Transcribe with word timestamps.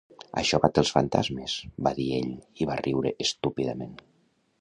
"Això 0.41 0.59
bat 0.61 0.79
els 0.81 0.91
fantasmes", 0.95 1.57
va 1.87 1.91
dir 1.99 2.07
ell 2.21 2.31
i 2.65 2.67
va 2.71 2.79
riure 2.81 3.13
estúpidament. 3.27 3.93